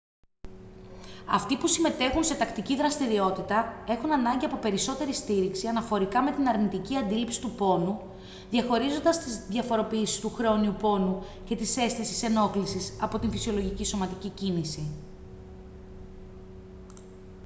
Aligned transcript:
αυτοί 1.25 1.57
που 1.57 1.67
συμμετέχουν 1.67 2.23
σε 2.23 2.35
τακτική 2.35 2.75
δραστηριότητα 2.75 3.83
έχουν 3.87 4.11
ανάγκη 4.11 4.45
από 4.45 4.55
περισσότερη 4.57 5.13
στήριξη 5.13 5.67
αναφορικά 5.67 6.21
με 6.23 6.31
την 6.31 6.47
αρνητική 6.47 6.97
αντίληψη 6.97 7.41
του 7.41 7.51
πόνου 7.51 8.01
διαχωρίζοντας 8.51 9.19
τις 9.19 9.37
διαφοροποιήσεις 9.47 10.19
του 10.19 10.29
χρόνιου 10.29 10.75
πόνου 10.81 11.23
και 11.43 11.55
της 11.55 11.77
αίσθησης 11.77 12.23
ενόχλησης 12.23 12.97
από 13.01 13.19
την 13.19 13.31
φυσιολογική 13.31 13.83
σωματική 13.85 14.29
κίνηση 14.29 14.91